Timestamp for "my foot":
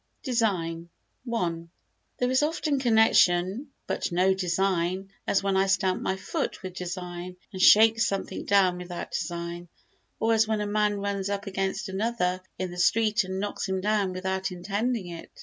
6.01-6.63